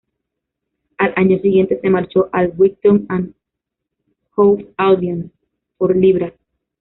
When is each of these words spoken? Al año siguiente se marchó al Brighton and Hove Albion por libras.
Al 0.97 1.13
año 1.15 1.37
siguiente 1.41 1.79
se 1.79 1.89
marchó 1.91 2.27
al 2.31 2.47
Brighton 2.47 3.05
and 3.09 3.35
Hove 4.35 4.71
Albion 4.75 5.31
por 5.77 5.95
libras. 5.95 6.33